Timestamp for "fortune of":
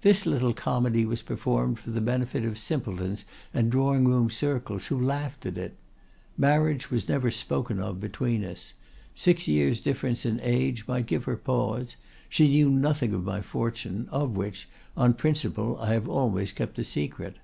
13.42-14.30